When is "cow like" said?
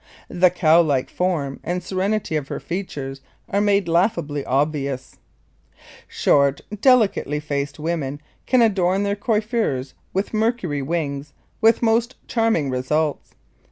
0.49-1.11